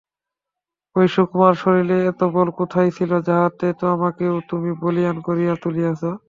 ওই 0.95 1.07
সুকুমার 1.13 1.53
শরীরে 1.61 1.97
এত 2.11 2.21
বল 2.33 2.47
কোথায় 2.59 2.89
ছিল 2.97 3.11
যাহাতে 3.27 3.65
আমাকেও 3.91 4.35
তুমি 4.49 4.71
বলীয়ান 4.81 5.17
করিয়া 5.27 5.53
তুলিয়াছ? 5.63 6.01